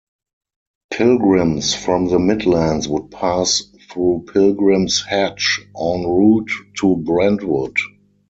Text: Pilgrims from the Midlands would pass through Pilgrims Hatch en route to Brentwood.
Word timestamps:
Pilgrims 0.91 1.75
from 1.75 2.07
the 2.07 2.17
Midlands 2.17 2.87
would 2.87 3.11
pass 3.11 3.61
through 3.91 4.23
Pilgrims 4.33 5.03
Hatch 5.07 5.59
en 5.79 6.05
route 6.07 6.49
to 6.79 6.95
Brentwood. 6.95 7.77